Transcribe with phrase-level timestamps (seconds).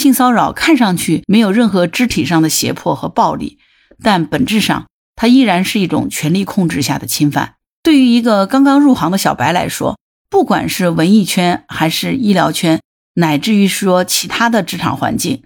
[0.00, 3.58] 性骚扰看上去没有任何肢体上的胁迫和暴力，
[4.02, 7.56] 但本质上它依然是一种权力控制下的侵犯。
[7.82, 9.98] 对于一个刚刚入行的小白来说，
[10.30, 12.80] 不管是文艺圈还是医疗圈，
[13.14, 15.42] 乃至于说其他的职场环境，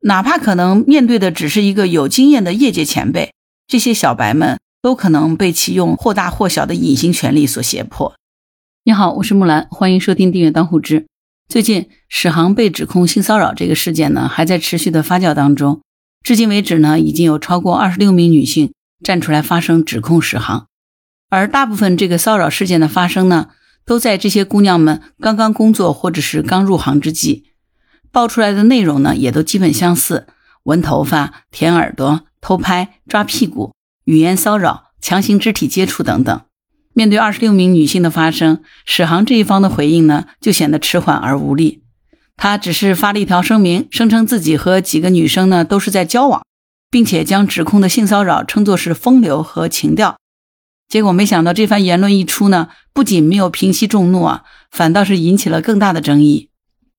[0.00, 3.32] 哪怕可能面对的只是一个有经验的业界前辈，
[3.68, 8.14] 这些小白们都可能被其用或大或小的隐形权力所胁迫。
[8.84, 11.06] 你好，我是木兰，欢迎收听订阅当户知。
[11.48, 15.80] 最近史航被指控性骚扰这个事件呢，还在持续的发酵当中。
[16.22, 18.72] 至今为止呢，已经有超过二十六名女性
[19.02, 20.66] 站出来发声指控史航，
[21.28, 23.50] 而大部分这个骚扰事件的发生呢。
[23.84, 27.46] 都在这些姑娘们刚刚工作或者是刚入行之际，
[28.12, 30.28] 爆出来的内容呢，也都基本相似：
[30.62, 36.42] 闻头发、舔耳朵、偷拍、抓屁股、语言骚扰、强行肢体接触等等。
[36.94, 41.82] 面对二十六名女性的发声，史航这一方的回应呢，就显得迟缓而无力。
[42.36, 46.44] 他只是发了一条声明，声称自己和几个女生呢都是在交往，
[46.90, 50.16] 并且将指控的性骚扰称作是风流和情调。
[50.88, 56.50] 结果没想到，这番言论一出呢，不仅没有平息众怒啊，反倒是引起了更大的争议。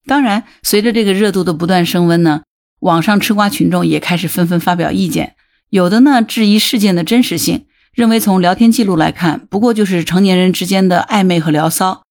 [0.05, 2.41] 当然，随着这个热度的不断升温呢，
[2.79, 5.35] 网上吃瓜群众也开始纷纷发表意见。
[5.69, 12.01] 有的呢质疑事件的真实性，认为从聊天记录来看，不过就是成年人之间的暧昧和聊骚。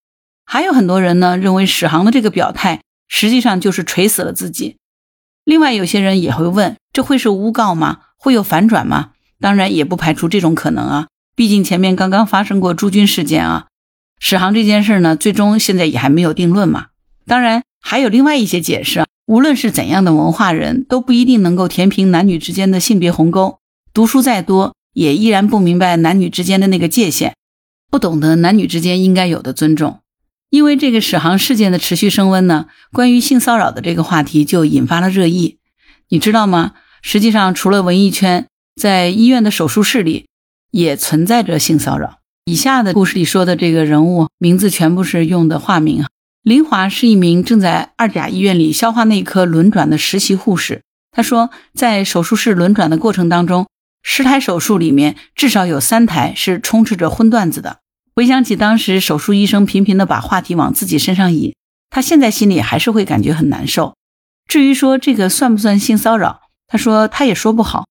[0.45, 4.77] 还有很多人呢认为史航的这个表态实际上就是锤死了自己。
[5.43, 7.99] 另外，有些人也会问，这会是诬告吗？
[8.17, 9.11] 会有反转吗？
[9.41, 11.07] 当然，也不排除这种可能啊。
[11.35, 13.67] 毕竟前面刚刚发生过朱军事件啊，
[14.19, 16.87] 史航这件事呢，最终现在也还没有定论嘛。
[17.25, 23.59] 当然还有另外一些解释，无论是怎样的文化人，都不一定能够填平男女之间的性别鸿沟。
[23.93, 27.35] 读书再多，也依然不明白男女之间的那个界限，
[27.91, 29.99] 不懂得男女之间应该有的尊重。
[30.49, 35.57] 因为这个史航事件的持续升温呢，关于性骚扰的这个话题就引发了热议。
[36.09, 36.73] 你知道吗？
[37.01, 38.47] 实际上，除了文艺圈，
[38.79, 40.25] 在医院的手术室里。
[40.73, 42.17] 也存在着性骚扰。
[42.45, 46.03] 以下的故事里说的这个人物名字全部是用的化名。
[46.41, 50.81] 林华是一名正在二甲医院里消化内科轮转的实习护士。
[51.11, 53.67] 他说，在手术室轮转的过程当中，
[54.03, 57.79] 十台手术里面至少有三台是充斥着荤段子的。
[58.15, 61.55] 回想起当时手术医生频频的把话题往自己身上引，
[61.89, 63.95] 他现在心里还是会感觉很难受。
[64.47, 67.85] 至于说这个算不算性骚扰，他说他也说不好。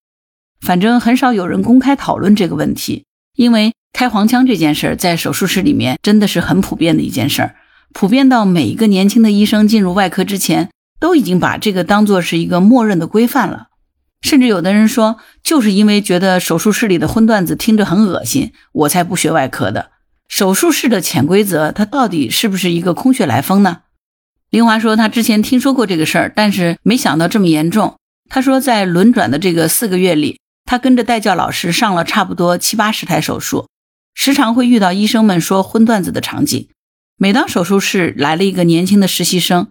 [0.60, 7.56] 反正很少有人公开讨论这个问题，因为开黄腔这件事儿在手术室里面真的是很普遍的一件事儿，
[7.92, 10.70] 普遍到每一个年轻的医生进入外科之前
[11.00, 13.66] 都已经把这个当做是一个默认的规范了。
[14.22, 19.90] 甚至有的人说，就是因为觉得手术室里的荤段子听着很恶心，我才不学外科的。
[20.28, 23.82] 手术室的潜规则，它到底是不是一个空穴来风呢？
[24.48, 27.98] 林华说，他之前听说过这个事儿，但是没想到这么严重。
[28.30, 30.38] 他说，在轮转的这个四个月里。
[30.64, 33.66] 他跟着代教老师上了差不多七八十台手术，
[34.14, 36.68] 时常会遇到医生们说荤段子的场景。
[37.18, 39.68] 每当手术室来了一个年轻的实习生，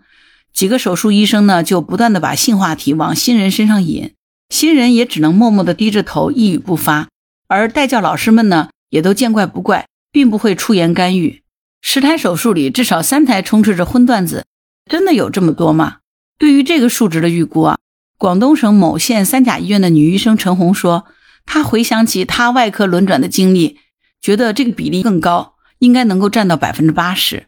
[0.53, 4.13] 几个手术医生呢就不断的把性话题往新人身上引，
[4.51, 7.07] 新人也只能默默的低着头一语不发。
[7.47, 11.41] 而代教老师们呢也都见怪不怪，并不会出言干预。
[11.81, 14.45] 十台手术里至少三台充斥着荤段子，
[14.89, 15.99] 真的有这么多吗？
[16.37, 17.77] 对于这个数值的预估啊。
[18.17, 21.05] 广东省某县三甲医院的女医生陈红说
[21.47, 23.77] ：“她回想起她外科轮转的经历，
[24.21, 27.47] 觉得这个比例更高，应该能够占到百分之八十。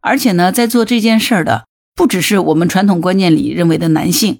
[0.00, 4.38] 而且呢，在做这件事儿的不只是我们传统观念里认为的男性。”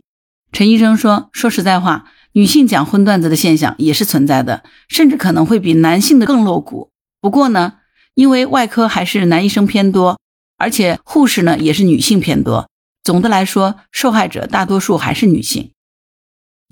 [0.52, 6.90] 陈医生说：“说实在话，女性讲荤段子的现象也是存在的，甚至可能会比男性的更露骨。
[7.22, 7.78] 不过呢，
[8.14, 10.20] 因为外科还是男医生偏多，
[10.58, 12.68] 而且护士呢也是女性偏多。”
[13.02, 15.70] 总的来说，受害者大多数还是女性。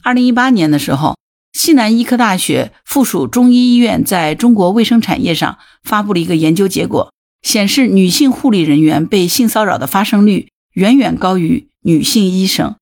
[0.02, 1.16] 二零一八年的时候，
[1.52, 12.76] 西南医科大学附属中医医院在中国卫生产业上发布了一个研究结果，显示女性护理人员被性骚扰的发生率远远高于女性医生。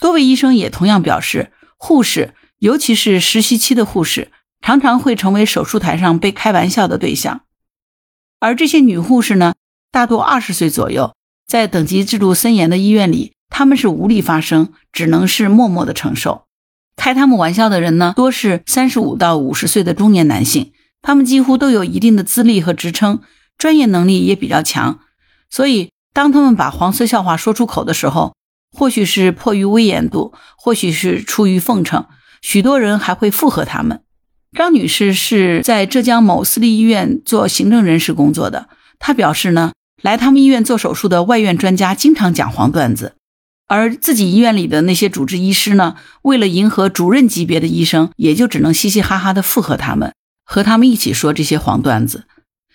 [0.00, 4.30] 多位医生也同样表示，护士，尤其是实习期的护士，
[4.60, 7.42] 常常会成为手术台上被开玩笑的对象。
[8.40, 9.54] 而这些女护士呢，
[9.90, 11.12] 大多二十岁左右。
[11.46, 16.44] 在等级制度森严的医院里，他们是无力发声，只能是默默的承受。
[16.94, 23.20] 开他们玩笑的人呢，多是三十五到五十岁的中年男性，他们几乎都有一定的资历和职称，
[23.56, 25.00] 专业能力也比较强。
[25.48, 28.34] 所以，当他们把黄色笑话说出口的时候，
[28.76, 32.06] 或许是迫于威严度，或许是出于奉承，
[32.42, 34.02] 许多人还会附和他们。
[34.56, 38.68] 张女士是在浙江某私立医院做行政人事工作的，
[38.98, 39.72] 她表示呢。
[40.00, 43.16] 来他们医院做手术的外院专家经常讲黄段子，
[43.66, 52.26] 而自己医院里的那些主治医师呢，为了迎合主任级别的医生，也就只能嘻嘻哈哈的附和他们，和他们一起说这些黄段子。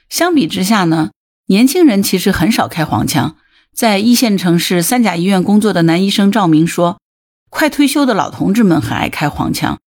[0.09, 1.11] 相比之下呢，
[1.47, 3.37] 年轻人其实很少开黄腔。
[3.73, 6.99] 在一线城市三甲医院工作的男医生赵明说
[7.49, 9.79] ：“快退休的老同志们很爱开黄腔，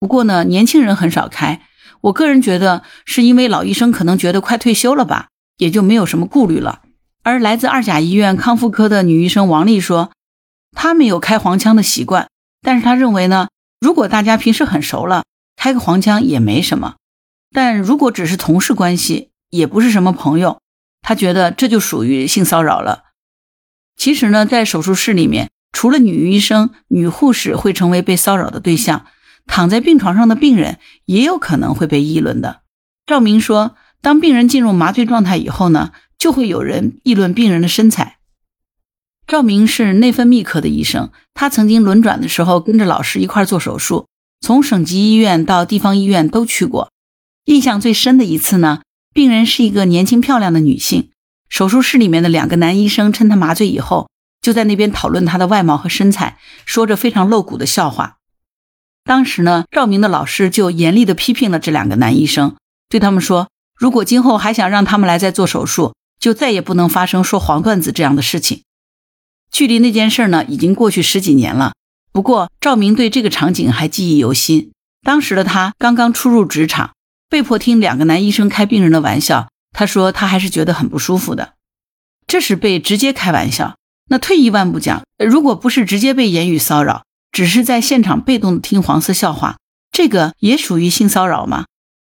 [0.00, 1.62] 不过呢，年轻人很少开。
[2.00, 6.82] 我个人觉得，是因为老医生可能觉得快退休了吧，也就没有什么顾虑了。”
[7.22, 10.10] 而来自二甲医院康复科的女医生王丽说。
[10.72, 12.28] 她没有开黄腔的习惯，
[12.62, 13.48] 但是她认为呢，
[13.80, 15.24] 如果大家平时很熟了，
[15.56, 16.96] 开个黄腔也没什么。
[17.50, 20.60] 但如果只是同事关系，也不是什么朋友，
[21.00, 23.04] 他觉得这就属于性骚扰了。
[23.98, 29.06] 其实呢，在手术室里面，除了女医生、女护士会成为被骚扰的对象，
[29.46, 32.60] 躺在病床上的病人也有可能会被议论的。
[33.04, 38.18] 赵明说，当病人进入麻醉状态以后呢，就会有人议论病人的身材。
[39.26, 44.06] 赵明是内分泌科的医生，他曾经轮转的时候跟着老师一块做手术，
[44.40, 46.90] 从省级医院到地方医院都去过。
[47.46, 51.10] 印象最深的一次呢，病人是一个年轻漂亮的女性，
[51.48, 54.08] 手术室里面的两个男医生趁他麻醉以后，
[54.40, 58.16] 就在那边讨论他的外貌和身材，说着非常露骨的笑话。
[59.04, 62.56] 当时呢，赵明的老师就严厉地批评了这两个男医生，
[62.88, 68.62] 对他们说，如果今后还想让他们来再做手术，就再也不能发生说黄段子这样的事情。
[69.50, 71.72] 距离那件事呢，已经过去十几年了。
[72.12, 74.72] 不过赵明对这个场景还记忆犹新。
[75.02, 76.90] 当时的他刚刚初入职场，
[77.30, 81.54] 被迫听两个男医生开病人的玩笑，他说他还是觉得很不舒服的。
[82.26, 83.76] 这是被直接开玩笑。
[84.10, 89.58] 那退一万步讲，如果不是直接被言语骚扰，只是在现场被动的听黄色笑话，
[89.92, 91.66] 这个也属于性骚扰吗？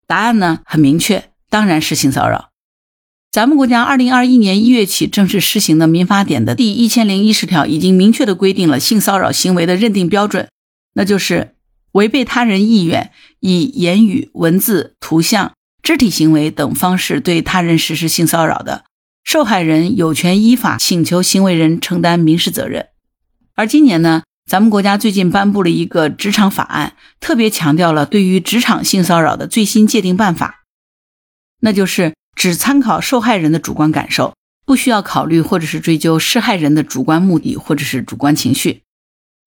[0.07, 2.49] 答案呢很明确，当然是性骚扰。
[3.31, 10.49] 咱们国家二零二一年一月起正式施行的民法典的第一千零一十条，已经明确的规定了性骚扰行为的认定标准，
[10.93, 11.55] 那就是
[11.91, 18.85] 违背他人意愿，以言语、文字、图像、肢体行为等方式对他人实施性骚扰的，
[19.23, 22.87] 受害人有权依法请求行为人承担民事责任。
[23.55, 30.63] 而今年呢，咱们国家最近颁布了一个职场法案，特别强调了对于职场性骚扰的最新界定办法，
[31.61, 32.13] 那就是。
[32.35, 34.33] 只参考受害人的主观感受，
[34.65, 38.83] 不需要考虑或者是追究施害人的主观目的或者是主观情绪。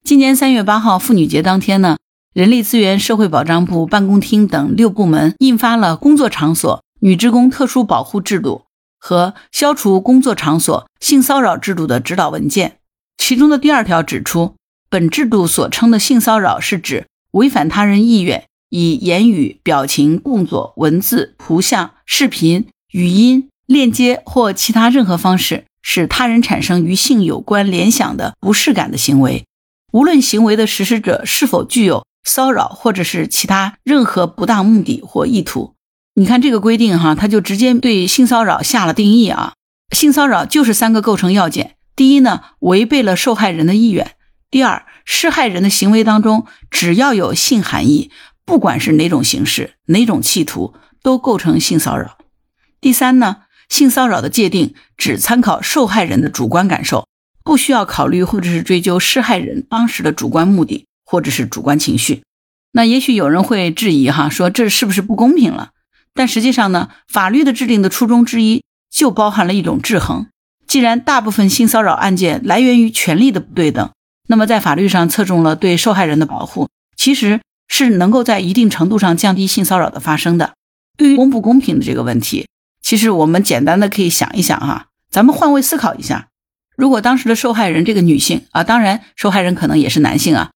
[0.05, 1.97] 今年三月八号妇女节当天呢，
[2.33, 8.63] 人力资源社会保障部办公厅等六部门印发了《工作场所女职工特殊保护制度》
[8.99, 12.79] 和《消除工作场所性骚扰制度》的指导文件。
[13.19, 14.55] 其中的第二条指出，
[14.89, 22.67] 本制度所称的性骚扰是指违反他人意愿，以言语、表情、动作、文字、图像、视频。
[22.93, 29.45] 语音链接或其他任何方式使他人产生与性有关联想的不适感的行为，
[29.93, 35.75] 无论行为的实施者是否具有骚扰或者是其他任何不当目的或意图。
[36.15, 39.55] 你看这个规定哈，它就直接对性骚扰下了定义啊。
[39.95, 44.07] 性骚扰就是三个构成要件：第一呢，违背了受害人的意愿；
[44.51, 48.11] 第二，施害人的行为当中只要有性含义，
[48.45, 52.19] 不管是哪种形式、哪种企图，都构成性骚扰。
[52.81, 57.07] 第三呢，性骚扰的界定只参考受害人的主观感受，
[57.43, 62.23] 不需要考虑或者是追究施害人当时的主观目的或者是主观情绪。
[62.73, 65.73] 那也许有人会质疑哈，说这是不是不公平了？
[66.15, 70.29] 但实际上呢，法律的制定的初衷之一就包含了一种制衡。
[70.67, 73.91] 既然大部分性骚扰案件来源于权力的不对等，
[74.27, 80.55] 那么在法律上侧重了对受害人的保护，其实是能够在一定程度上降低性骚扰的发生的。
[80.97, 82.47] 对于公不公平的这个问题。
[82.81, 86.29] 其实我们简单的可以想一想哈，咱们换位思考一下，
[86.75, 90.51] 如果当时的受害人这个女性啊，当然受害人可能也是男性啊，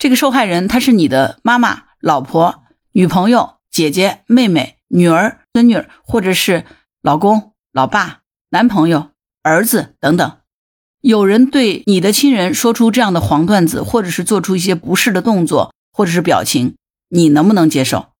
[0.00, 6.64] 这个受害人她是你的妈妈、老婆、女朋友、姐姐、妹妹、女儿、孙女，或者是
[7.02, 9.10] 老公、老爸、男朋友、
[9.42, 10.38] 儿子等等，
[11.02, 16.76] 有人对你的亲人说出这样的黄段子，或者是做出一些不适的动作或者是表情，
[17.10, 18.12] 你能不能接受？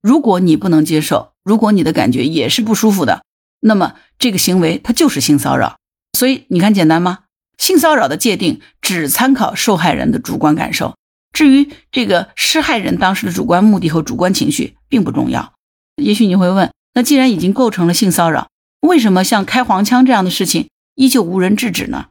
[0.00, 3.22] 如果你不能接受，如果你的感觉也是不舒服的，
[3.60, 5.76] 那么这个行为它就是性骚扰。
[6.18, 7.20] 所以你看简单吗？
[7.58, 10.96] 性骚扰的界定只参考受害人的主观感受，
[11.32, 15.52] 至于这个施害人当时的主观目的和主观情绪并不重要。
[15.96, 18.48] 也许你会问，那既然已经构成了性骚扰，
[18.80, 22.06] 为什么像开黄腔这样的事情依旧无人制止呢？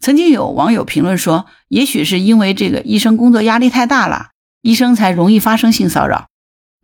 [0.00, 4.30] 曾经有网友评论说，也许是因为这个医生工作压力太大了，
[4.60, 6.26] 医生才容易发生性骚扰。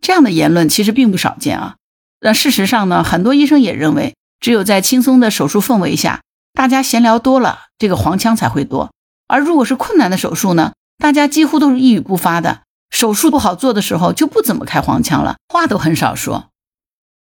[0.01, 1.75] 这样的言论其实并不少见啊。
[2.21, 6.21] 那事实上呢，很多医生也认为，只有在轻松的手术氛围下，
[6.53, 8.91] 大家闲聊多了，这个黄腔才会多。
[9.27, 12.61] 而如果是困难的手术呢，大家几乎都是一语不发的。
[12.91, 16.49] 手术不好做的时候，就不怎么开黄腔了，话都很少说。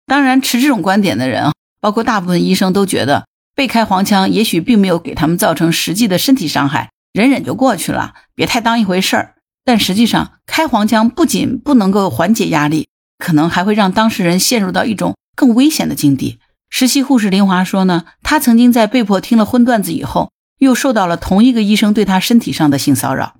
[0.06, 9.34] 当然，持这种观点的人，包括大部分医生，都觉得被开黄腔也许并没有给他们造成实际的身体伤害，忍忍就过去了，别太当一回事儿。
[9.64, 12.88] 但实际上，开黄腔不仅不能够缓解压力，
[13.18, 16.38] 可能还会让当事人陷入到一种更危险的境地。
[16.70, 23.34] 实习护士林华说呢，她曾经在被迫听了荤段子以后，又受到了同一个医生对她身体上的性骚扰。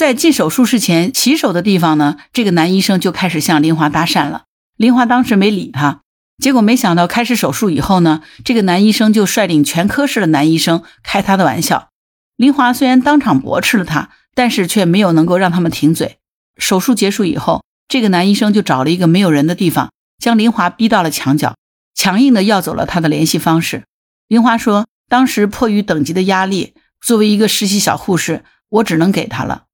[0.00, 4.44] 在进手术室前洗手的地方呢，这个男医生就开始向林华搭讪了。
[4.78, 6.00] 林华当时没理他，
[6.38, 11.90] 结果没想到开始手术以后呢，这个男医生就率领全科室的男医生开他的玩笑。
[12.38, 16.16] 林华虽然当场驳斥了他，但是却没有能够让他们停嘴。
[16.56, 21.56] 手术结束以后，这个男医生就找了一个没有人的地方，将林华逼到了墙角。
[21.94, 23.84] 强硬的要走了他的联系方式。
[24.28, 29.64] 林华说：“当时迫于等级的压力，作为一个实习小护士，我只能给他了。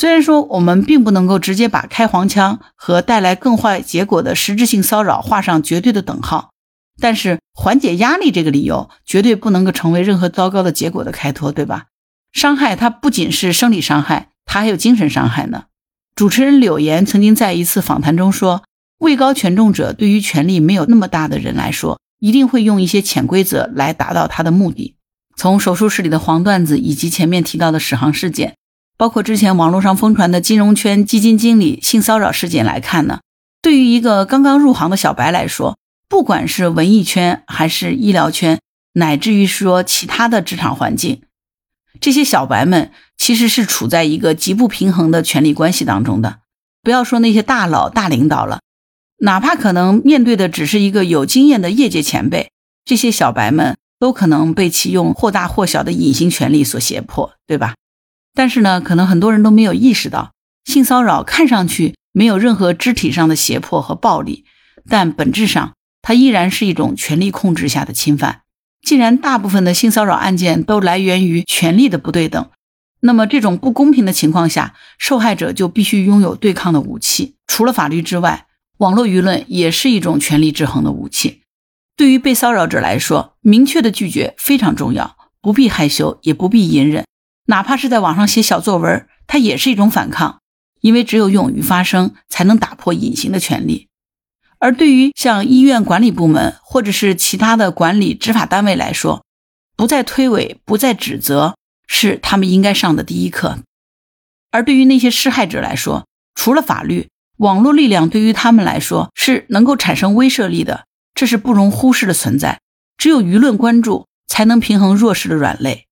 [0.00, 6.52] 虽然说我们并不能够直接把开黄腔和带来更坏结果的实质性骚扰画上绝对的等号，
[6.98, 11.88] 但是缓解压力这个理由绝对不能够成为任何糟糕的结果的开脱，对吧？
[12.32, 15.64] 伤害它不仅是生理伤害，它还有精神伤害呢。”
[16.16, 18.62] 主持人柳岩曾经在一次访谈中说。
[19.00, 24.96] 位高权重者对于权力没有那么大的人来说，一定会用一些潜规则来达到他的目的。
[25.36, 28.56] 从手术室里的黄段子，以及前面提到的史航事件，
[29.00, 33.20] 包括之前网络上疯传的金融圈基金经理性骚扰事件来看呢，
[33.62, 38.60] 对于一个刚刚入行的小白来说，不管是文艺圈还是医疗圈，
[38.92, 41.22] 乃至于说其他的职场环境，
[41.98, 46.40] 这些小白们其实是处在一个极不平衡的权力关系当中的。
[46.82, 48.60] 不要说那些大佬、大领导了。
[49.20, 52.50] 哪怕可能面对的只是一个有经验的业界前辈，
[52.84, 57.76] 这些小白们都可能被其用或大或小的隐形权力所胁迫，对吧？
[58.40, 60.32] 但是呢，可能很多人都没有意识到，
[60.64, 64.46] 性骚扰看上去没有任何肢体上的胁迫和暴力，
[64.88, 68.40] 但本质上它依然是一种权力控制下的侵犯。
[68.80, 72.48] 既然大部分的性骚扰案件都来源于权力的不对等，
[73.00, 78.46] 那么这种不公平的情况下，受害者就必须拥有对抗的武器，除了法律之外。
[78.78, 81.42] 网络舆论也是一种权力制衡的武器。
[81.94, 87.04] 对于被骚扰者来说，明确的拒绝非常重要，不必害羞，也不必隐忍。
[87.50, 90.40] 哪怕是在网上写小作文，它也是一种反抗，
[90.80, 93.88] 因为只有勇于发声，才能打破隐形的权利。
[94.60, 99.24] 而对于像医院管理部门或者是其他的管理执法单位来说，
[99.76, 101.56] 不再推诿，不再指责，
[101.88, 103.58] 是他们应该上的第一课。
[104.52, 110.84] 而对于那些施害者来说，除了法律，网络力量对于他们来说是能够产生威慑力的，
[111.16, 112.60] 这是不容忽视的存在。
[112.96, 115.86] 只有舆论关注，才能平衡弱势的软肋。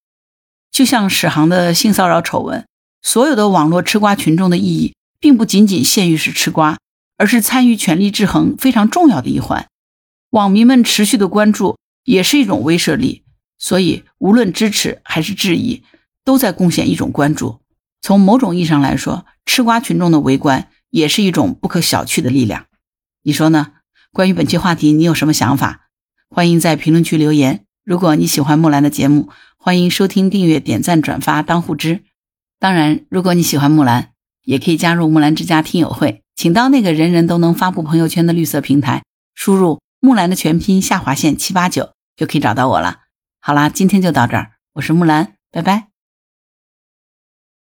[0.71, 2.67] 就像史航的性骚扰丑闻，
[3.03, 6.79] 所有的网络吃瓜群众的意义，并不仅仅限于是吃瓜，
[7.17, 9.67] 而是参与权力制衡非常重要的一环。
[10.31, 13.23] 网民们持续的关注，也是一种威慑力。
[13.59, 15.83] 所以，无论支持还是质疑，
[16.25, 17.61] 都在贡献一种关注。
[18.01, 20.69] 从某种意义上来说，吃瓜群众的围观。
[20.91, 22.65] 也是一种不可小觑的力量，
[23.23, 23.73] 你说呢？
[24.11, 25.89] 关于本期话题，你有什么想法？
[26.31, 27.67] 欢迎在评论区留言。
[27.85, 29.29] 如果你喜欢木兰的节目，
[29.69, 32.03] 欢迎收听、订阅、点赞、转发、当护知。
[32.59, 34.13] 当然，如果你喜欢木兰，
[34.45, 39.03] 也可以加入木兰之家听友会，请到那个人人都能发布朋友圈的绿色平台，
[39.35, 43.01] 输入木兰的全拼下划线七八九，就可以找到我了。
[43.43, 45.89] 好啦，今天就到这儿，我是木兰，拜拜。